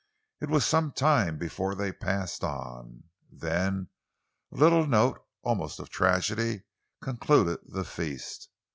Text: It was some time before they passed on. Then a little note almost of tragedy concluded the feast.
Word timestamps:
It 0.39 0.49
was 0.49 0.65
some 0.65 0.93
time 0.93 1.37
before 1.37 1.75
they 1.75 1.91
passed 1.91 2.43
on. 2.43 3.03
Then 3.31 3.89
a 4.51 4.55
little 4.57 4.87
note 4.87 5.23
almost 5.43 5.79
of 5.79 5.91
tragedy 5.91 6.63
concluded 7.03 7.59
the 7.67 7.85
feast. 7.85 8.49